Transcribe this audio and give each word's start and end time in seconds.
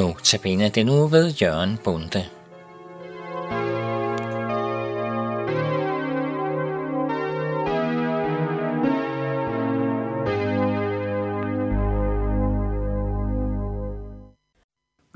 Notabene 0.00 0.68
den 0.68 0.86
nu 0.86 1.06
ved 1.06 1.34
Jørgen 1.34 1.78
Bunde. 1.84 2.28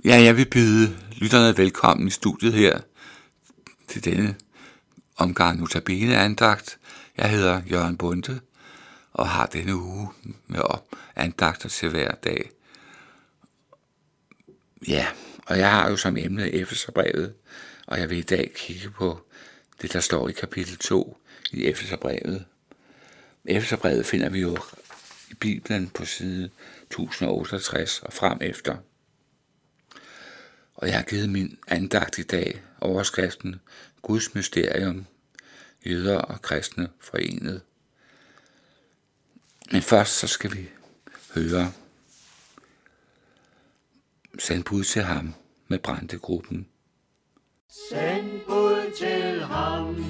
Ja, 0.05 0.23
jeg 0.23 0.37
vil 0.37 0.51
byde 0.51 0.97
lytterne 1.13 1.57
velkommen 1.59 2.09
i 2.09 2.11
studiet 2.11 2.53
her 2.53 2.81
til 3.89 4.05
denne 4.05 4.35
omgang 5.17 5.61
Notabene 5.61 6.17
andagt. 6.17 6.79
Jeg 7.17 7.31
hedder 7.31 7.63
Jørgen 7.71 7.97
Bunde 7.97 8.41
og 9.13 9.29
har 9.29 9.47
denne 9.47 9.77
uge 9.77 10.09
med 10.47 10.61
andagter 11.17 11.69
til 11.69 11.89
hver 11.89 12.15
dag. 12.15 12.51
Ja, 14.89 15.07
og 15.47 15.59
jeg 15.59 15.71
har 15.71 15.91
jo 15.91 15.97
som 15.97 16.17
emne 16.17 16.51
Efeserbrevet, 16.51 17.35
og 17.87 18.01
jeg 18.01 18.11
vil 18.11 18.19
i 18.19 18.23
dag 18.23 18.53
kigge 18.57 18.91
på 18.91 19.27
det, 19.83 19.93
der 19.93 20.01
står 20.01 20.29
i 20.29 20.33
kapitel 20.33 20.77
2 20.77 21.19
i 21.53 21.67
Efeserbrevet. 21.67 22.45
Efeserbrevet 23.45 24.07
finder 24.07 24.29
vi 24.29 24.41
jo 24.41 24.59
i 25.31 25.35
Bibelen 25.35 25.89
på 25.89 26.05
side 26.05 26.51
1068 26.83 28.03
og 28.03 28.13
frem 28.13 28.39
efter. 28.41 28.77
Og 30.75 30.89
jeg 30.89 30.97
har 30.97 31.05
givet 31.05 31.29
min 31.29 31.59
andagt 31.69 32.19
i 32.19 32.23
dag 32.23 32.63
overskriften 32.81 33.61
Guds 34.03 34.35
mysterium, 34.35 35.07
jøder 35.87 36.19
og 36.19 36.43
kristne 36.43 36.89
forenet. 37.01 37.63
Men 39.73 39.83
først 39.83 40.13
så 40.19 40.27
skal 40.27 40.57
vi 40.57 40.69
høre 41.35 41.73
Send 44.39 44.65
bud 44.65 44.85
til 44.85 45.03
ham 45.03 45.35
med 45.69 45.79
brændtegruppen. 45.79 46.67
Send 47.91 48.41
bud 48.47 48.93
til 48.99 49.43
ham, 49.45 50.05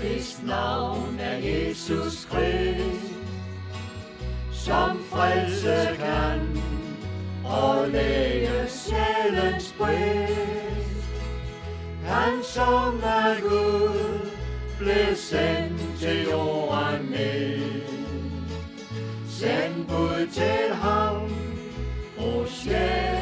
hvis 0.00 0.42
navn 0.46 1.16
er 1.20 1.36
Jesus 1.36 2.24
Krist, 2.24 3.14
som 4.52 5.04
frelse 5.10 5.96
kan 5.96 6.40
og 7.44 7.88
læge 7.88 8.68
sjælens 8.68 9.74
brist. 9.78 11.10
Han 12.04 12.42
som 12.42 13.00
er 13.02 13.40
Gud 13.40 14.30
blev 14.78 15.16
sendt 15.16 15.98
til 15.98 16.22
jorden 16.24 17.04
ned. 17.10 17.82
Send 19.28 19.86
bud 19.88 20.26
til 20.32 20.74
ham, 20.74 21.30
o 22.18 22.46
sjæl, 22.46 23.19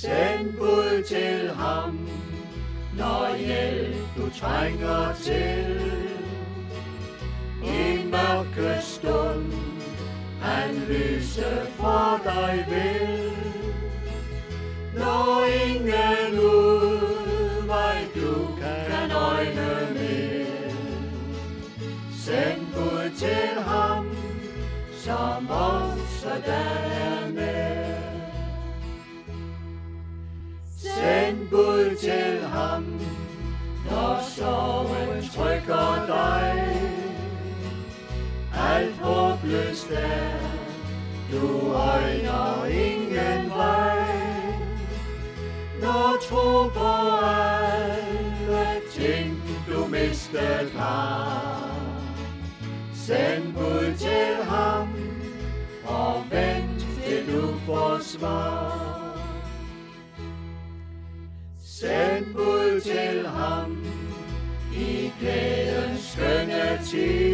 Send 0.00 0.52
bud 0.58 1.02
til 1.08 1.50
ham, 1.54 2.08
når 2.96 3.36
hjælp 3.36 3.96
du 4.16 4.30
trænger 4.40 5.14
til. 5.14 5.80
I 7.62 8.04
mørke 8.04 8.82
stund, 8.82 9.52
han 10.40 10.74
lyse 10.88 11.66
for 11.76 12.20
dig 12.24 12.66
vil. 12.68 13.32
Når 14.94 15.44
ingen 15.66 16.38
udvej 16.38 18.04
du 18.14 18.46
kan 18.60 19.10
øjne 19.10 19.94
med. 19.94 20.46
Send 22.24 22.66
bud 22.74 23.10
til 23.18 23.62
ham, 23.62 24.06
som 24.92 25.48
også 25.50 26.42
der 26.46 26.95
Send 31.06 31.48
bud 31.50 31.96
til 32.00 32.46
ham, 32.48 32.84
når 33.90 34.22
sorgen 34.36 35.28
trykker 35.28 36.06
dig. 36.06 36.80
Alt 38.74 38.96
håbløst 38.96 39.90
er, 39.90 40.38
du 41.32 41.72
øjner 41.72 42.64
ingen 42.64 43.50
vej. 43.50 44.06
Når 45.80 46.16
tro 46.28 46.68
på 46.68 46.92
alle 47.26 48.80
ting, 48.90 49.42
du 49.68 49.86
mistet 49.86 50.70
har. 50.76 51.70
Send 52.94 53.54
bud 53.54 53.94
til 53.98 54.44
ham, 54.44 54.88
og 55.84 56.24
vent 56.30 56.86
til 57.04 57.34
du 57.34 57.58
får 57.66 57.98
svar. 58.02 58.55
Send 61.80 62.34
bud 62.34 62.80
til 62.80 63.26
ham 63.26 63.84
i 64.74 65.12
glædens 65.20 66.00
skønne 66.00 66.80
tid. 66.84 67.25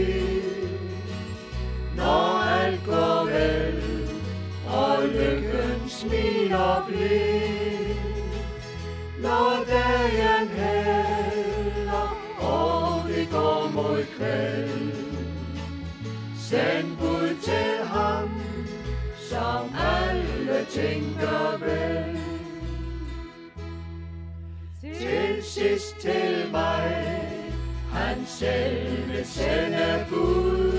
Han 28.23 28.29
selv 28.29 29.25
sende 29.25 30.07
Gud. 30.11 30.73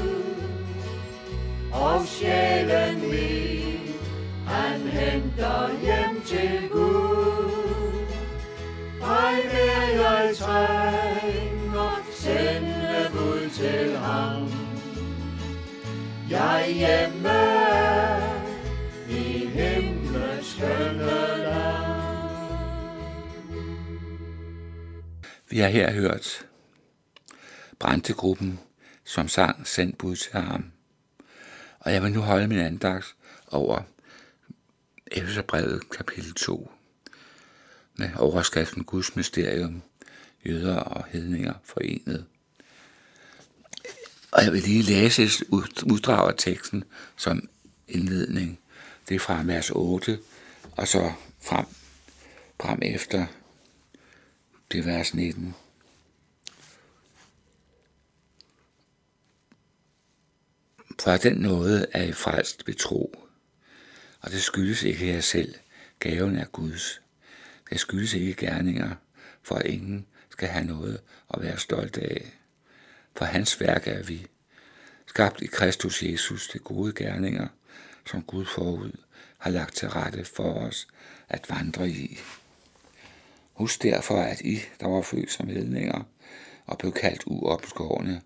Og 1.72 2.06
sjælen 2.06 3.02
min, 3.02 3.96
han 4.48 4.80
henter 4.80 5.70
hjem 5.82 6.22
til 6.26 6.70
Gud. 6.72 7.52
Ej, 9.02 9.34
hvad 9.52 10.04
jeg 10.04 10.36
trænger, 10.38 12.04
sende 12.12 13.10
Gud 13.14 13.50
til 13.50 13.98
ham. 13.98 14.50
Jeg 16.30 16.66
hjemme 16.68 17.40
i 19.10 19.48
himlens 19.48 20.46
skønne 20.46 21.38
land. 21.38 21.94
Vi 25.50 25.60
har 25.60 25.70
her 25.70 25.92
hørt 25.92 26.46
Brændtegruppen, 27.84 28.60
som 29.04 29.28
sang 29.28 29.68
Send 29.68 29.94
bud 29.94 30.16
til 30.16 30.32
ham. 30.32 30.72
Og 31.80 31.94
jeg 31.94 32.04
vil 32.04 32.12
nu 32.12 32.22
holde 32.22 32.48
min 32.48 32.60
andagt 32.60 33.16
over 33.48 33.82
Efeserbrevet 35.12 35.90
kapitel 35.90 36.34
2 36.34 36.72
med 37.96 38.10
overskriften 38.16 38.84
Guds 38.84 39.16
mysterium, 39.16 39.82
jøder 40.46 40.76
og 40.76 41.06
hedninger 41.06 41.54
forenet. 41.64 42.26
Og 44.32 44.44
jeg 44.44 44.54
vil 44.54 44.62
lige 44.62 44.84
læse 44.84 45.24
et 45.24 45.84
uddrag 45.84 46.28
af 46.30 46.36
teksten 46.38 46.84
som 47.18 47.50
indledning. 47.88 48.60
Det 49.10 49.16
er 49.16 49.20
fra 49.20 49.42
vers 49.46 49.72
8 49.72 50.20
og 50.72 50.88
så 50.88 51.12
frem, 51.42 51.66
frem 52.62 52.80
efter 52.82 53.26
det 54.72 54.86
vers 54.86 55.14
19. 55.14 55.56
For 61.04 61.18
den 61.18 61.38
nåde 61.38 61.86
er 61.92 62.04
I 62.04 62.12
frelst 62.12 62.68
ved 62.68 62.74
tro, 62.74 63.26
og 64.22 64.32
det 64.32 64.42
skyldes 64.42 64.84
ikke 64.84 65.08
jer 65.08 65.20
selv. 65.20 65.56
Gaven 66.00 66.36
er 66.36 66.46
Guds. 66.46 67.02
Det 67.70 67.80
skyldes 67.80 68.14
ikke 68.14 68.34
gerninger, 68.34 68.96
for 69.42 69.56
at 69.56 69.66
ingen 69.66 70.06
skal 70.30 70.48
have 70.48 70.66
noget 70.66 71.02
at 71.34 71.42
være 71.42 71.58
stolt 71.58 71.98
af. 71.98 72.34
For 73.16 73.26
hans 73.26 73.62
værk 73.62 73.88
er 73.88 74.04
vi, 74.04 74.28
skabt 75.06 75.42
i 75.42 75.46
Kristus 75.46 76.04
Jesus 76.04 76.50
til 76.50 76.60
gode 76.60 76.94
gerninger, 76.94 77.48
som 78.12 78.24
Gud 78.24 78.46
forud 78.46 78.92
har 79.38 79.50
lagt 79.52 79.76
til 79.76 79.90
rette 79.90 80.26
for 80.26 80.54
os 80.54 80.88
at 81.30 81.50
vandre 81.50 81.90
i. 81.90 82.20
Husk 83.54 83.84
derfor, 83.84 84.22
at 84.22 84.42
I, 84.42 84.60
der 84.80 84.88
var 84.88 85.02
født 85.02 85.32
som 85.32 85.48
hedninger 85.48 86.04
og 86.66 86.78
blev 86.78 86.92
kaldt 86.92 87.24
uomskårne, 87.26 88.22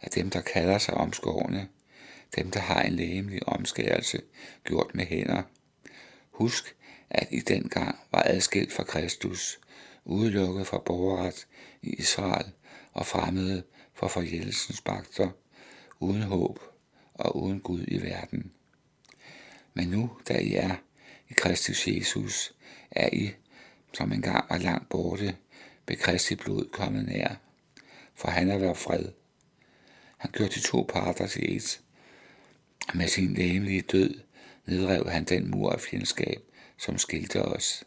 af 0.00 0.10
dem, 0.10 0.30
der 0.30 0.40
kalder 0.40 0.78
sig 0.78 0.94
omskårne, 0.94 1.68
dem, 2.36 2.50
der 2.50 2.60
har 2.60 2.82
en 2.82 2.92
lægemlig 2.92 3.48
omskærelse 3.48 4.22
gjort 4.64 4.94
med 4.94 5.06
hænder. 5.06 5.42
Husk, 6.30 6.76
at 7.10 7.28
I 7.30 7.40
den 7.40 7.68
gang 7.68 7.98
var 8.12 8.22
adskilt 8.26 8.72
fra 8.72 8.84
Kristus, 8.84 9.60
udelukket 10.04 10.66
fra 10.66 10.78
borgerret 10.78 11.46
i 11.82 11.94
Israel 11.94 12.52
og 12.92 13.06
fremmede 13.06 13.62
for 13.94 14.08
forjældelsens 14.08 14.80
bagter, 14.80 15.30
uden 16.00 16.22
håb 16.22 16.58
og 17.14 17.36
uden 17.36 17.60
Gud 17.60 17.84
i 17.88 18.02
verden. 18.02 18.52
Men 19.74 19.88
nu, 19.88 20.10
da 20.28 20.38
I 20.38 20.54
er 20.54 20.74
i 21.28 21.32
Kristus 21.32 21.88
Jesus, 21.88 22.54
er 22.90 23.08
I, 23.12 23.30
som 23.92 24.12
engang 24.12 24.46
var 24.50 24.58
langt 24.58 24.88
borte, 24.88 25.36
ved 25.88 25.96
Kristi 25.96 26.34
blod 26.34 26.68
kommet 26.72 27.04
nær. 27.04 27.34
For 28.14 28.28
han 28.28 28.50
er 28.50 28.58
været 28.58 28.76
fred. 28.76 29.04
Han 30.16 30.30
gjorde 30.30 30.54
de 30.54 30.60
to 30.60 30.86
parter 30.88 31.26
til 31.26 31.56
et. 31.56 31.80
Med 32.94 33.08
sin 33.08 33.34
læmelige 33.34 33.82
død 33.82 34.20
nedrev 34.66 35.10
han 35.10 35.24
den 35.24 35.50
mur 35.50 35.70
af 35.70 35.80
fjendskab, 35.80 36.42
som 36.76 36.98
skilte 36.98 37.42
os. 37.42 37.84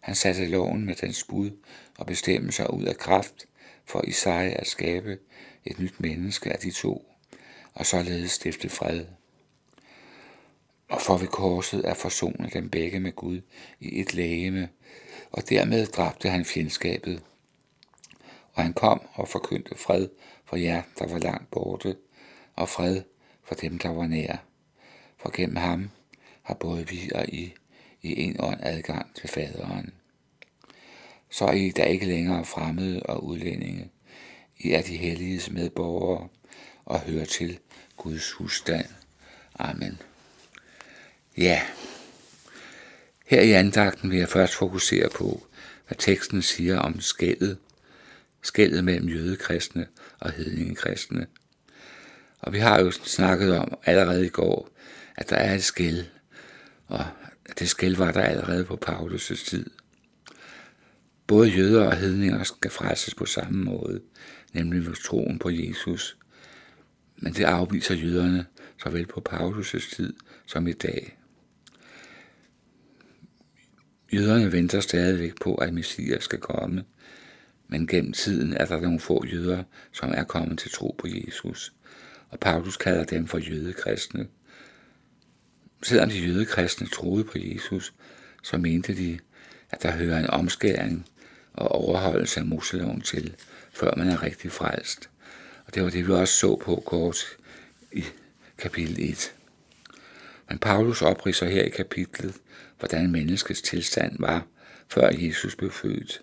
Han 0.00 0.14
satte 0.14 0.46
loven 0.46 0.84
med 0.84 0.94
dens 0.94 1.24
bud 1.24 1.50
og 1.98 2.06
bestemmelser 2.06 2.66
ud 2.66 2.84
af 2.84 2.96
kraft, 2.96 3.46
for 3.84 4.04
i 4.04 4.12
sig 4.12 4.56
at 4.56 4.66
skabe 4.66 5.18
et 5.64 5.78
nyt 5.78 6.00
menneske 6.00 6.52
af 6.52 6.58
de 6.58 6.70
to, 6.70 7.12
og 7.74 7.86
således 7.86 8.30
stifte 8.30 8.68
fred. 8.68 9.04
Og 10.88 11.00
for 11.00 11.16
ved 11.16 11.28
korset 11.28 11.84
at 11.84 11.96
forsone 11.96 12.50
dem 12.52 12.70
begge 12.70 13.00
med 13.00 13.12
Gud 13.12 13.40
i 13.80 14.00
et 14.00 14.14
lægeme, 14.14 14.68
og 15.32 15.48
dermed 15.48 15.86
dræbte 15.86 16.28
han 16.28 16.44
fjendskabet. 16.44 17.22
Og 18.52 18.62
han 18.62 18.72
kom 18.72 19.02
og 19.14 19.28
forkyndte 19.28 19.74
fred 19.76 20.08
for 20.44 20.56
jer, 20.56 20.82
der 20.98 21.06
var 21.06 21.18
langt 21.18 21.50
borte, 21.50 21.96
og 22.56 22.68
fred 22.68 23.02
for 23.44 23.54
dem, 23.54 23.78
der 23.78 23.88
var 23.88 24.06
nær. 24.06 24.36
For 25.18 25.30
gennem 25.36 25.56
ham 25.56 25.90
har 26.42 26.54
både 26.54 26.88
vi 26.88 27.10
og 27.14 27.28
I 27.28 27.54
i 28.02 28.20
en 28.22 28.36
ånd 28.38 28.60
adgang 28.62 29.14
til 29.14 29.28
faderen. 29.28 29.92
Så 31.30 31.44
er 31.44 31.52
I 31.52 31.70
der 31.70 31.84
ikke 31.84 32.06
længere 32.06 32.44
fremmede 32.44 33.02
og 33.02 33.24
udlændinge. 33.24 33.90
I 34.58 34.70
er 34.72 34.82
de 34.82 34.96
helliges 34.96 35.50
medborgere 35.50 36.28
og 36.84 37.00
hører 37.00 37.24
til 37.24 37.58
Guds 37.96 38.32
husstand. 38.32 38.86
Amen. 39.58 39.98
Ja, 41.36 41.62
her 43.26 43.40
i 43.40 43.52
andagten 43.52 44.10
vil 44.10 44.18
jeg 44.18 44.28
først 44.28 44.54
fokusere 44.54 45.08
på, 45.10 45.46
hvad 45.86 45.96
teksten 45.98 46.42
siger 46.42 46.78
om 46.78 47.00
skældet. 47.00 47.58
Skældet 48.42 48.84
mellem 48.84 49.08
jødekristne 49.08 49.86
og 50.18 50.32
hedningekristne. 50.32 51.26
Og 52.42 52.52
vi 52.52 52.58
har 52.58 52.80
jo 52.80 52.90
snakket 52.90 53.58
om 53.58 53.78
allerede 53.84 54.26
i 54.26 54.28
går, 54.28 54.68
at 55.16 55.30
der 55.30 55.36
er 55.36 55.54
et 55.54 55.64
skæld, 55.64 56.04
og 56.86 57.04
det 57.58 57.68
skæld 57.68 57.96
var 57.96 58.12
der 58.12 58.22
allerede 58.22 58.64
på 58.64 58.78
Paulus' 58.86 59.50
tid. 59.50 59.70
Både 61.26 61.48
jøder 61.48 61.86
og 61.86 61.96
hedninger 61.96 62.42
skal 62.42 62.70
frelses 62.70 63.14
på 63.14 63.26
samme 63.26 63.64
måde, 63.64 64.00
nemlig 64.52 64.86
ved 64.86 64.94
troen 64.94 65.38
på 65.38 65.50
Jesus. 65.50 66.16
Men 67.16 67.32
det 67.32 67.44
afviser 67.44 67.94
jøderne 67.94 68.46
såvel 68.82 69.06
på 69.06 69.22
Paulus' 69.28 69.96
tid 69.96 70.14
som 70.46 70.66
i 70.66 70.72
dag. 70.72 71.18
Jøderne 74.12 74.52
venter 74.52 74.80
stadigvæk 74.80 75.40
på, 75.40 75.54
at 75.54 75.74
Messias 75.74 76.24
skal 76.24 76.38
komme, 76.38 76.84
men 77.68 77.86
gennem 77.86 78.12
tiden 78.12 78.52
er 78.52 78.64
der 78.64 78.80
nogle 78.80 79.00
få 79.00 79.26
jøder, 79.26 79.62
som 79.92 80.12
er 80.14 80.24
kommet 80.24 80.58
til 80.58 80.70
tro 80.70 80.94
på 80.98 81.06
Jesus, 81.06 81.72
og 82.32 82.40
Paulus 82.40 82.76
kalder 82.76 83.04
dem 83.04 83.26
for 83.26 83.38
jødekristne. 83.38 84.26
Selvom 85.82 86.08
de 86.08 86.18
jødekristne 86.18 86.86
troede 86.86 87.24
på 87.24 87.38
Jesus, 87.38 87.92
så 88.42 88.58
mente 88.58 88.96
de, 88.96 89.18
at 89.70 89.82
der 89.82 89.90
hører 89.90 90.18
en 90.18 90.30
omskæring 90.30 91.06
og 91.52 91.68
overholdelse 91.68 92.40
af 92.40 92.46
Moseloven 92.46 93.00
til, 93.00 93.36
før 93.72 93.94
man 93.96 94.08
er 94.08 94.22
rigtig 94.22 94.52
frelst. 94.52 95.10
Og 95.66 95.74
det 95.74 95.82
var 95.82 95.90
det, 95.90 96.06
vi 96.06 96.12
også 96.12 96.34
så 96.34 96.56
på 96.56 96.82
kort 96.86 97.18
i 97.92 98.04
kapitel 98.58 99.10
1. 99.10 99.34
Men 100.48 100.58
Paulus 100.58 101.02
opriser 101.02 101.46
her 101.46 101.62
i 101.62 101.68
kapitlet, 101.68 102.34
hvordan 102.78 103.10
menneskets 103.10 103.62
tilstand 103.62 104.16
var, 104.18 104.46
før 104.88 105.10
Jesus 105.10 105.56
blev 105.56 105.70
født, 105.70 106.22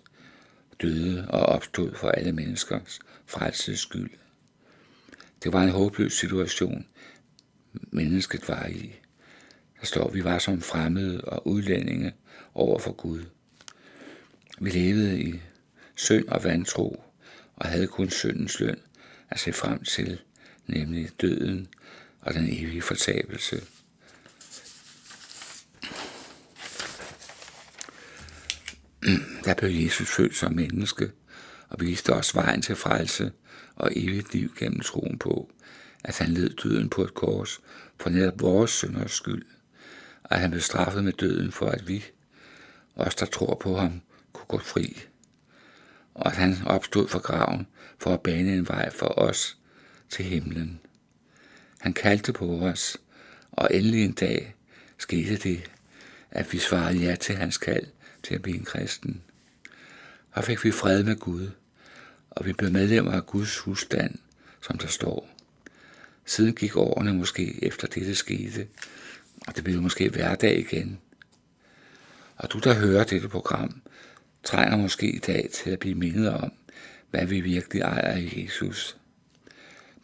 døde 0.82 1.26
og 1.28 1.40
opstod 1.40 1.94
for 1.94 2.10
alle 2.10 2.32
menneskers 2.32 3.00
frelses 3.26 3.80
skyld. 3.80 4.10
Det 5.42 5.52
var 5.52 5.62
en 5.62 5.70
håbløs 5.70 6.12
situation, 6.12 6.86
mennesket 7.72 8.48
var 8.48 8.66
i. 8.66 8.94
Der 9.80 9.86
står, 9.86 10.10
vi 10.10 10.24
var 10.24 10.38
som 10.38 10.60
fremmede 10.60 11.20
og 11.20 11.46
udlændinge 11.46 12.12
over 12.54 12.78
for 12.78 12.92
Gud. 12.92 13.24
Vi 14.60 14.70
levede 14.70 15.22
i 15.22 15.40
synd 15.96 16.28
og 16.28 16.44
vantro, 16.44 17.04
og 17.56 17.68
havde 17.68 17.86
kun 17.86 18.10
syndens 18.10 18.60
løn 18.60 18.80
at 19.30 19.40
se 19.40 19.52
frem 19.52 19.84
til, 19.84 20.20
nemlig 20.66 21.08
døden 21.20 21.68
og 22.20 22.34
den 22.34 22.44
evige 22.44 22.82
fortabelse. 22.82 23.62
Der 29.44 29.54
blev 29.54 29.70
Jesus 29.70 30.08
født 30.08 30.36
som 30.36 30.52
menneske 30.52 31.10
og 31.70 31.80
viste 31.80 32.12
os 32.12 32.34
vejen 32.34 32.62
til 32.62 32.76
frelse 32.76 33.32
og 33.76 33.92
evigt 33.96 34.34
liv 34.34 34.54
gennem 34.58 34.80
troen 34.80 35.18
på, 35.18 35.50
at 36.04 36.18
han 36.18 36.28
led 36.28 36.50
døden 36.50 36.88
på 36.88 37.02
et 37.02 37.14
kors 37.14 37.60
for 38.00 38.10
netop 38.10 38.40
vores 38.40 38.70
synders 38.70 39.12
skyld, 39.12 39.44
og 40.24 40.32
at 40.32 40.40
han 40.40 40.50
blev 40.50 40.60
straffet 40.60 41.04
med 41.04 41.12
døden 41.12 41.52
for, 41.52 41.66
at 41.66 41.88
vi, 41.88 42.04
os 42.96 43.14
der 43.14 43.26
tror 43.26 43.54
på 43.54 43.76
ham, 43.76 44.00
kunne 44.32 44.46
gå 44.46 44.58
fri, 44.58 45.00
og 46.14 46.26
at 46.26 46.36
han 46.36 46.56
opstod 46.66 47.08
fra 47.08 47.18
graven 47.18 47.66
for 47.98 48.14
at 48.14 48.20
bane 48.20 48.52
en 48.52 48.68
vej 48.68 48.90
for 48.90 49.18
os 49.18 49.56
til 50.10 50.24
himlen. 50.24 50.80
Han 51.80 51.92
kaldte 51.92 52.32
på 52.32 52.58
os, 52.60 52.96
og 53.52 53.68
endelig 53.74 54.04
en 54.04 54.12
dag 54.12 54.54
skete 54.98 55.36
det, 55.36 55.70
at 56.30 56.52
vi 56.52 56.58
svarede 56.58 56.98
ja 56.98 57.14
til 57.14 57.36
hans 57.36 57.58
kald 57.58 57.86
til 58.22 58.34
at 58.34 58.42
blive 58.42 58.58
en 58.58 58.64
kristen. 58.64 59.22
Og 60.32 60.44
fik 60.44 60.64
vi 60.64 60.70
fred 60.70 61.04
med 61.04 61.16
Gud, 61.16 61.50
og 62.30 62.46
vi 62.46 62.52
blev 62.52 62.72
medlemmer 62.72 63.12
af 63.12 63.26
Guds 63.26 63.58
husstand, 63.58 64.14
som 64.62 64.78
der 64.78 64.86
står. 64.86 65.28
Siden 66.24 66.54
gik 66.54 66.76
årene 66.76 67.14
måske 67.14 67.64
efter 67.64 67.86
dette 67.86 68.14
skete, 68.14 68.66
og 69.46 69.56
det 69.56 69.64
blev 69.64 69.82
måske 69.82 70.08
hverdag 70.08 70.58
igen. 70.58 70.98
Og 72.36 72.52
du, 72.52 72.58
der 72.58 72.74
hører 72.74 73.04
dette 73.04 73.28
program, 73.28 73.82
trænger 74.44 74.76
måske 74.76 75.10
i 75.10 75.18
dag 75.18 75.48
til 75.52 75.70
at 75.70 75.78
blive 75.78 75.94
mindet 75.94 76.28
om, 76.28 76.52
hvad 77.10 77.26
vi 77.26 77.40
virkelig 77.40 77.82
ejer 77.82 78.16
i 78.16 78.42
Jesus. 78.44 78.96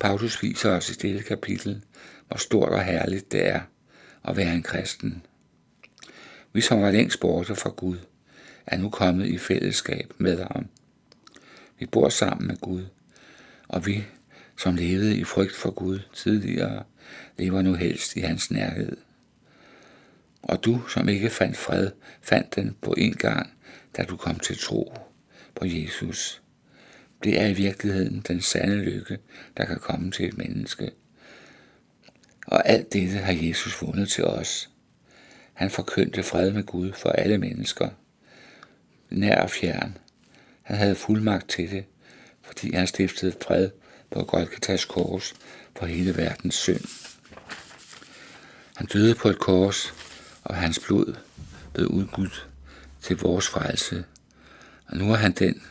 Paulus 0.00 0.42
viser 0.42 0.70
os 0.70 0.90
i 0.90 0.94
dette 0.94 1.22
kapitel, 1.22 1.82
hvor 2.28 2.36
stort 2.36 2.68
og 2.68 2.84
herligt 2.84 3.32
det 3.32 3.46
er 3.46 3.60
at 4.24 4.36
være 4.36 4.54
en 4.54 4.62
kristen. 4.62 5.22
Vi 6.52 6.60
som 6.60 6.82
var 6.82 6.90
længst 6.90 7.20
borte 7.20 7.56
fra 7.56 7.70
Gud, 7.70 7.98
er 8.66 8.76
nu 8.76 8.90
kommet 8.90 9.26
i 9.26 9.38
fællesskab 9.38 10.12
med 10.18 10.42
ham. 10.42 10.66
Vi 11.78 11.86
bor 11.86 12.08
sammen 12.08 12.46
med 12.46 12.56
Gud, 12.56 12.84
og 13.68 13.86
vi, 13.86 14.04
som 14.58 14.74
levede 14.74 15.16
i 15.16 15.24
frygt 15.24 15.54
for 15.54 15.70
Gud 15.70 15.98
tidligere, 16.14 16.84
lever 17.38 17.62
nu 17.62 17.74
helst 17.74 18.16
i 18.16 18.20
hans 18.20 18.50
nærhed. 18.50 18.96
Og 20.42 20.64
du, 20.64 20.88
som 20.88 21.08
ikke 21.08 21.30
fandt 21.30 21.56
fred, 21.56 21.90
fandt 22.22 22.56
den 22.56 22.76
på 22.82 22.94
en 22.98 23.12
gang, 23.12 23.52
da 23.96 24.02
du 24.02 24.16
kom 24.16 24.38
til 24.38 24.58
tro 24.58 24.94
på 25.54 25.64
Jesus. 25.64 26.42
Det 27.24 27.40
er 27.40 27.46
i 27.46 27.52
virkeligheden 27.52 28.24
den 28.28 28.40
sande 28.40 28.76
lykke, 28.76 29.18
der 29.56 29.64
kan 29.64 29.78
komme 29.78 30.10
til 30.10 30.28
et 30.28 30.38
menneske. 30.38 30.90
Og 32.46 32.68
alt 32.68 32.92
dette 32.92 33.18
har 33.18 33.32
Jesus 33.32 33.82
vundet 33.82 34.08
til 34.08 34.24
os. 34.24 34.70
Han 35.52 35.70
forkyndte 35.70 36.22
fred 36.22 36.52
med 36.52 36.62
Gud 36.62 36.92
for 36.92 37.08
alle 37.08 37.38
mennesker. 37.38 37.88
Nær 39.10 39.42
og 39.42 39.50
fjern. 39.50 39.98
Han 40.66 40.76
havde 40.76 40.94
fuldmagt 40.94 41.48
til 41.48 41.70
det, 41.70 41.84
fordi 42.42 42.74
han 42.74 42.86
stiftede 42.86 43.32
fred 43.46 43.70
på 44.10 44.22
Golgatas 44.22 44.84
kors 44.84 45.34
for 45.78 45.86
hele 45.86 46.16
verdens 46.16 46.54
synd. 46.54 46.80
Han 48.76 48.86
døde 48.86 49.14
på 49.14 49.28
et 49.28 49.38
kors, 49.38 49.94
og 50.44 50.56
hans 50.56 50.78
blod 50.78 51.14
blev 51.74 51.86
udgudt 51.86 52.48
til 53.02 53.16
vores 53.16 53.48
frelse. 53.48 54.04
Og 54.86 54.96
nu 54.96 55.12
er 55.12 55.16
han 55.16 55.32
den, 55.32 55.62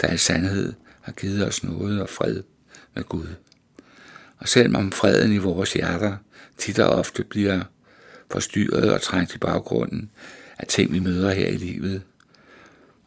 der 0.00 0.12
i 0.12 0.16
sandhed 0.16 0.72
har 1.00 1.12
givet 1.12 1.46
os 1.46 1.64
noget 1.64 2.02
og 2.02 2.08
fred 2.08 2.42
med 2.94 3.04
Gud. 3.04 3.28
Og 4.38 4.48
selvom 4.48 4.74
om 4.74 4.92
freden 4.92 5.32
i 5.32 5.38
vores 5.38 5.72
hjerter 5.72 6.16
tit 6.58 6.78
og 6.78 6.90
ofte 6.90 7.24
bliver 7.24 7.62
forstyrret 8.30 8.92
og 8.92 9.02
trængt 9.02 9.34
i 9.34 9.38
baggrunden 9.38 10.10
af 10.58 10.66
ting, 10.66 10.92
vi 10.92 10.98
møder 10.98 11.30
her 11.32 11.48
i 11.48 11.56
livet. 11.56 12.02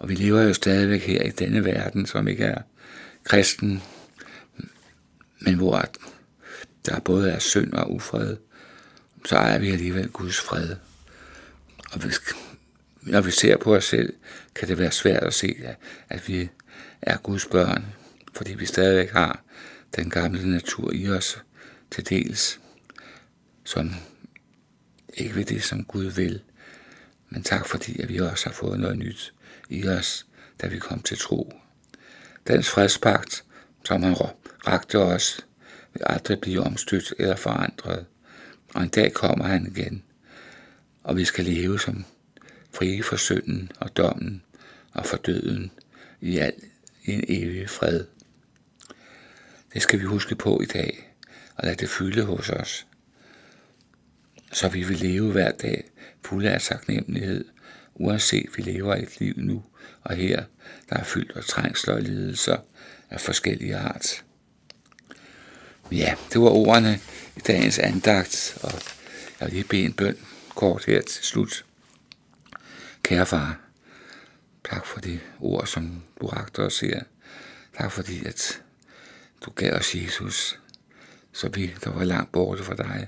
Og 0.04 0.10
vi 0.10 0.16
lever 0.16 0.42
jo 0.42 0.54
stadigvæk 0.54 1.02
her 1.02 1.22
i 1.22 1.30
denne 1.30 1.66
verden, 1.66 2.06
som 2.06 2.28
ikke 2.28 2.44
er 2.44 2.62
kristen, 3.24 3.84
men 5.40 5.56
hvor 5.56 5.86
der 6.86 7.00
både 7.00 7.32
er 7.32 7.40
synd 7.40 7.74
og 7.74 7.94
ufred, 7.94 8.38
så 9.26 9.38
er 9.38 9.58
vi 9.60 9.72
alligevel 9.72 10.10
Guds 10.10 10.40
fred. 10.40 10.76
Og 11.92 12.00
hvis, 12.00 12.20
når 13.02 13.22
vi 13.22 13.32
ser 13.32 13.58
på 13.58 13.76
os 13.76 13.86
selv, 13.86 14.14
kan 14.56 14.68
det 14.68 14.78
være 14.78 14.92
svært 14.92 15.24
at 15.24 15.34
se, 15.34 15.56
at 16.10 16.28
vi 16.28 16.50
er 17.02 17.18
Guds 17.18 17.46
børn, 17.46 17.86
fordi 18.34 18.54
vi 18.54 18.66
stadigvæk 18.66 19.12
har 19.12 19.44
den 19.96 20.10
gamle 20.10 20.52
natur 20.52 20.92
i 20.94 21.10
os 21.10 21.44
til 21.92 22.10
dels, 22.10 22.60
som 23.64 23.92
ikke 25.14 25.36
ved 25.36 25.46
det, 25.46 25.64
som 25.64 25.84
Gud 25.84 26.06
vil, 26.06 26.42
men 27.30 27.44
tak 27.44 27.68
fordi, 27.68 28.02
at 28.02 28.10
vi 28.10 28.20
også 28.20 28.46
har 28.46 28.54
fået 28.54 28.80
noget 28.80 28.98
nyt 28.98 29.33
i 29.70 29.88
os, 29.88 30.26
da 30.62 30.68
vi 30.68 30.80
kom 30.80 31.02
til 31.02 31.18
tro. 31.18 31.54
Dens 32.48 32.70
fredspagt, 32.70 33.44
som 33.86 34.04
han 34.04 34.16
rakte 34.68 35.00
os, 35.00 35.46
vil 35.94 36.02
aldrig 36.06 36.42
blive 36.42 36.62
omstødt 36.62 37.14
eller 37.20 37.36
forandret. 37.36 38.06
Og 38.74 38.84
en 38.84 38.90
dag 38.90 39.14
kommer 39.14 39.46
han 39.46 39.68
igen, 39.68 40.04
og 41.04 41.18
vi 41.18 41.26
skal 41.26 41.46
leve 41.46 41.80
som 41.80 42.06
frie 42.74 43.04
for 43.04 43.16
synden 43.16 43.72
og 43.80 43.98
dommen 43.98 44.44
og 44.94 45.06
for 45.06 45.18
døden 45.18 45.72
i 46.22 46.38
al 46.38 46.54
i 47.04 47.12
en 47.12 47.24
evig 47.28 47.70
fred. 47.70 48.06
Det 49.74 49.82
skal 49.82 50.00
vi 50.00 50.06
huske 50.06 50.36
på 50.36 50.62
i 50.62 50.66
dag, 50.66 51.16
og 51.56 51.64
lade 51.64 51.76
det 51.76 51.90
fylde 51.90 52.24
hos 52.24 52.50
os, 52.50 52.88
så 54.52 54.70
vi 54.70 54.84
vil 54.84 54.98
leve 54.98 55.32
hver 55.32 55.52
dag 55.52 55.92
fulde 56.26 56.50
af 56.50 56.62
taknemmelighed, 56.62 57.46
uanset 57.96 58.50
vi 58.56 58.62
lever 58.62 58.96
et 58.96 59.20
liv 59.20 59.34
nu 59.38 59.64
og 60.02 60.16
her, 60.16 60.44
der 60.90 60.96
er 60.96 61.04
fyldt 61.04 61.32
af 61.38 61.44
trængsler 61.44 61.94
og 61.94 62.02
lidelser 62.02 62.58
af 63.10 63.22
forskellige 63.22 63.76
art. 63.78 64.24
Ja, 65.92 66.16
det 66.34 66.42
var 66.42 66.50
ordene 66.50 67.00
i 67.36 67.40
dagens 67.40 67.80
andagt, 67.80 68.58
og 68.64 68.72
jeg 69.40 69.48
vil 69.48 69.54
lige 69.54 69.64
bede 69.64 69.82
en 69.82 69.94
bøn 69.94 70.18
kort 70.56 70.86
her 70.86 71.02
til 71.02 71.24
slut. 71.24 71.66
Kære 73.04 73.26
far, 73.26 73.60
tak 74.70 74.86
for 74.86 75.00
de 75.00 75.20
ord, 75.40 75.68
som 75.68 76.04
du 76.22 76.28
rakte 76.28 76.60
os 76.60 76.80
her. 76.80 77.04
Tak 77.78 77.92
fordi, 77.92 78.26
at 78.26 78.62
du 79.46 79.52
gav 79.52 79.74
os 79.74 79.96
Jesus, 79.96 80.60
så 81.34 81.50
vi, 81.50 81.74
der 81.84 81.90
var 81.90 82.04
langt 82.04 82.32
borte 82.32 82.64
fra 82.64 82.76
dig, 82.76 83.08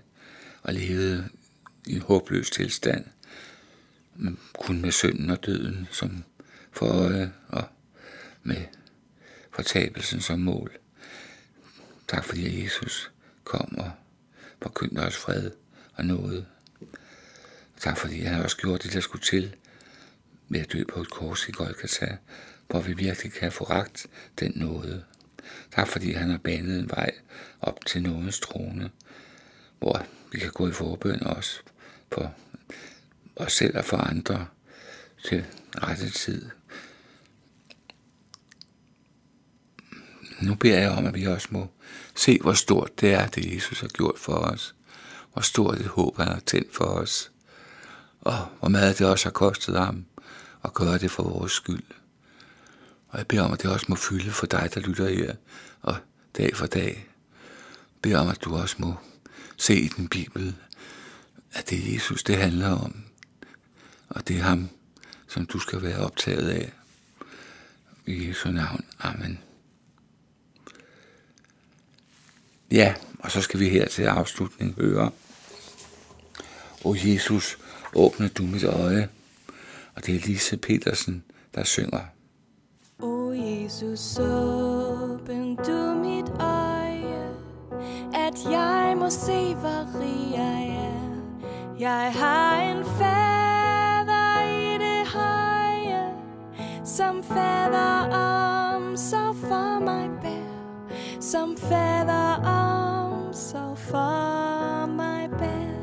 og 0.64 0.74
levede 0.74 1.30
i 1.86 1.96
en 1.96 2.02
håbløs 2.02 2.50
tilstand, 2.50 3.06
kun 4.66 4.82
med 4.82 4.92
synden 4.92 5.30
og 5.30 5.46
døden 5.46 5.88
som 5.92 6.24
for 6.72 6.86
øje, 6.86 7.34
og 7.48 7.64
med 8.44 8.62
fortabelsen 9.52 10.22
som 10.22 10.40
mål. 10.40 10.72
Tak 12.08 12.24
fordi 12.24 12.64
Jesus 12.64 13.12
kom 13.44 13.78
og 13.78 13.92
forkyndte 14.62 15.00
os 15.00 15.16
fred 15.18 15.52
og 15.94 16.06
noget. 16.06 16.46
Tak 17.80 17.98
fordi 17.98 18.20
han 18.22 18.42
også 18.42 18.58
gjorde 18.58 18.84
det, 18.84 18.94
der 18.94 19.00
skulle 19.00 19.24
til 19.24 19.56
ved 20.50 20.60
at 20.60 20.74
dø 20.74 20.84
på 20.84 21.02
et 21.02 21.10
kors 21.10 21.48
i 21.48 21.52
Golgata, 21.52 22.18
hvor 22.68 22.82
vi 22.82 22.94
virkelig 22.94 23.34
kan 23.34 23.52
få 23.52 23.64
ragt 23.64 24.08
den 24.40 24.52
nåde. 24.56 25.04
Tak 25.72 25.88
fordi 25.88 26.12
han 26.12 26.30
har 26.30 26.38
banet 26.38 26.80
en 26.80 26.90
vej 26.90 27.12
op 27.62 27.86
til 27.86 28.04
nådens 28.04 28.40
trone, 28.40 28.90
hvor 29.80 30.06
vi 30.32 30.40
kan 30.40 30.52
gå 30.52 30.68
i 30.68 30.72
forbøn 30.72 31.24
også 31.24 31.60
for 32.12 32.36
os 33.36 33.54
selv 33.54 33.78
og 33.78 33.86
for 33.86 33.98
andre 33.98 34.48
til 35.26 35.46
rette 35.84 36.10
tid. 36.10 36.50
Nu 40.42 40.56
beder 40.56 40.80
jeg 40.80 40.92
om, 40.92 41.06
at 41.06 41.16
vi 41.16 41.28
også 41.28 41.48
må 41.52 41.68
se, 42.16 42.40
hvor 42.42 42.54
stort 42.54 43.02
det 43.02 43.14
er, 43.14 43.28
det 43.28 43.56
Jesus 43.56 43.80
har 43.80 43.88
gjort 43.88 44.20
for 44.20 44.34
os. 44.34 44.76
Hvor 45.34 45.42
stort 45.42 45.78
det 45.78 45.86
håb, 45.86 46.18
han 46.18 46.28
har 46.28 46.40
tændt 46.40 46.76
for 46.76 46.86
os. 46.86 47.32
Og 48.22 48.38
hvor 48.60 48.70
meget 48.70 49.00
det 49.00 49.08
også 49.08 49.26
har 49.26 49.32
kostet 49.32 49.80
ham 49.80 50.06
at 50.64 50.74
gøre 50.74 50.98
det 50.98 51.12
for 51.12 51.24
vores 51.24 51.52
skyld. 51.52 51.84
Og 53.08 53.18
jeg 53.18 53.28
beder 53.28 53.42
om, 53.42 53.54
at 53.54 53.62
det 53.62 53.72
også 53.72 53.86
må 53.90 53.96
fylde 53.96 54.32
for 54.32 54.46
dig, 54.46 54.70
der 54.74 54.80
lytter 54.80 55.10
her, 55.10 55.36
og 55.82 55.96
dag 56.38 56.56
for 56.56 56.66
dag. 56.66 57.08
Jeg 57.94 58.02
beder 58.02 58.20
om, 58.20 58.28
at 58.28 58.44
du 58.44 58.56
også 58.56 58.76
må 58.80 58.96
se 59.58 59.76
i 59.76 59.88
den 59.88 60.08
Bibel, 60.08 60.56
at 61.54 61.70
det 61.70 61.90
er 61.90 61.94
Jesus, 61.94 62.24
det 62.24 62.38
handler 62.38 62.70
om. 62.70 63.04
Og 64.10 64.28
det 64.28 64.38
er 64.38 64.42
ham, 64.42 64.70
som 65.28 65.46
du 65.46 65.60
skal 65.60 65.82
være 65.82 65.98
optaget 65.98 66.50
af. 66.50 66.72
I 68.06 68.28
Jesu 68.28 68.52
navn. 68.52 68.86
Amen. 69.00 69.40
Ja, 72.72 72.94
og 73.20 73.32
så 73.32 73.42
skal 73.42 73.60
vi 73.60 73.70
her 73.70 73.88
til 73.88 74.04
afslutning 74.04 74.76
høre. 74.78 75.12
O 76.84 76.96
Jesus, 76.96 77.58
åbne 77.94 78.28
du 78.28 78.44
mit 78.44 78.64
øje. 78.64 79.10
Og 79.96 80.06
det 80.06 80.16
er 80.16 80.20
Lise 80.20 80.58
Petersen, 80.58 81.24
der 81.56 81.64
synger. 81.64 82.06
O 83.00 83.32
Jesus, 83.32 84.20
åbn 84.20 85.56
du 85.56 85.96
mit 85.96 86.30
øje, 86.40 87.30
at 88.14 88.52
jeg 88.52 88.96
må 88.98 89.10
se, 89.10 89.54
hvor 89.54 90.00
rig 90.00 90.32
jeg 90.32 90.68
er. 90.68 90.96
Jeg 91.80 92.14
har 92.14 92.62
en 92.62 92.86
færd 92.86 93.35
som 96.96 97.24
fader 97.24 98.10
arms 98.14 99.00
so 99.00 99.34
for 99.34 99.80
mig 99.80 100.10
bær, 100.22 101.20
som 101.20 101.58
fader 101.58 102.40
arms 102.46 103.38
so 103.38 103.76
for 103.76 104.86
mig 104.86 105.30
bær. 105.30 105.76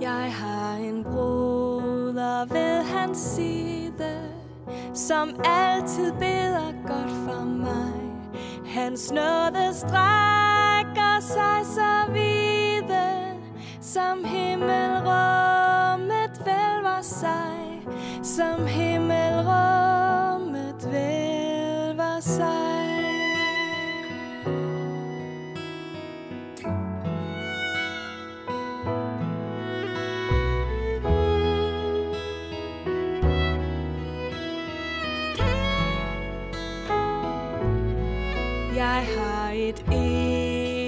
Jeg 0.00 0.32
har 0.34 0.76
en 0.76 1.04
broder 1.04 2.44
ved 2.44 2.82
hans 2.82 3.18
side, 3.18 4.20
som 4.94 5.28
altid 5.44 6.12
beder 6.12 6.72
godt 6.86 7.10
for 7.10 7.44
mig. 7.44 8.00
Hans 8.66 9.12
nåde 9.12 9.74
strækker 9.74 11.20
som 18.40 18.66
himmelrummet 18.66 20.88
vælver 20.92 22.20
sig. 22.20 22.46
Jeg 38.76 39.06
har 39.16 39.50
et 39.54 39.84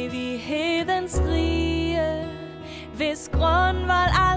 evighedens 0.05 1.21
rige, 1.27 2.27
hvis 2.97 3.31
grundvold 3.33 4.11
aldrig. 4.15 4.32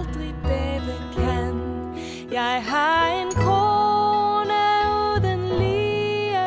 Jeg 2.35 2.63
har 2.63 3.07
en 3.07 3.31
krone 3.31 4.63
uden 5.15 5.59
lige, 5.59 6.37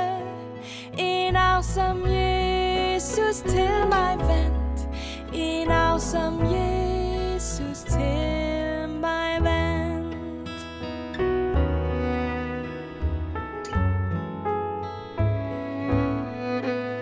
en 0.99 1.37
arv 1.37 1.62
som 1.62 2.07
Jesus 2.07 3.37
til 3.40 3.71
mig 3.88 4.18
vandt, 4.18 4.88
en 5.33 5.71
arv 5.71 6.00
som 6.00 6.40
Jesus 6.45 7.78
til 7.78 8.88
mig 9.00 9.38
vandt. 9.40 10.16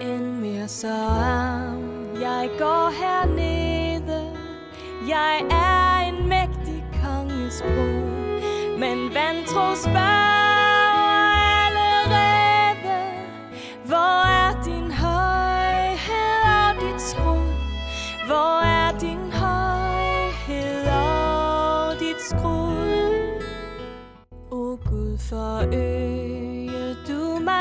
end 0.02 0.33
mere 0.40 0.69
så 0.69 0.95
arm. 0.95 2.21
Jeg 2.21 2.50
går 2.59 2.90
hernede, 2.90 4.37
jeg 5.09 5.43
er 5.50 5.66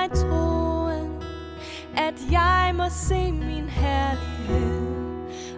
mig 0.05 0.17
troen, 0.17 1.23
at 1.97 2.13
jeg 2.31 2.71
må 2.75 2.83
se 2.89 3.31
min 3.31 3.69
herlighed 3.69 4.85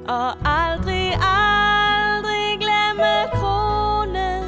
og 0.07 0.29
aldrig, 0.45 1.13
aldrig 1.21 2.59
glemme 2.59 3.13
kronen, 3.33 4.43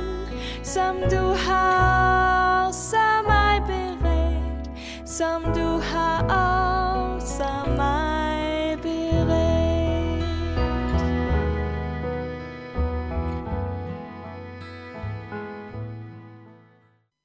som 0.64 0.96
du 1.12 1.34
har 1.50 2.72
så 2.72 3.08
mig 3.28 3.62
beredt, 3.68 4.70
som 5.06 5.44
du 5.44 5.59